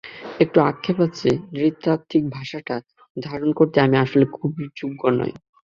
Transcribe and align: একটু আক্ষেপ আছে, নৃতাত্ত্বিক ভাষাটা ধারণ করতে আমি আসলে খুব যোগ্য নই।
একটু 0.39 0.57
আক্ষেপ 0.61 0.97
আছে, 0.99 1.29
নৃতাত্ত্বিক 1.53 2.23
ভাষাটা 2.29 2.75
ধারণ 3.17 3.49
করতে 3.53 3.77
আমি 3.81 3.95
আসলে 3.97 4.25
খুব 4.31 4.51
যোগ্য 4.75 5.01
নই। 5.19 5.33